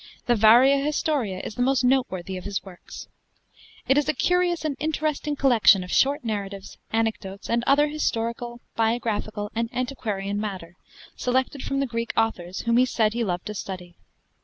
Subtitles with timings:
[0.25, 3.07] The 'Varia Historia' is the most noteworthy of his works.
[3.87, 9.51] It is a curious and interesting collection of short narratives, anecdotes, and other historical, biographical,
[9.53, 10.75] and antiquarian matter,
[11.15, 13.95] selected from the Greek authors whom he said he loved to study.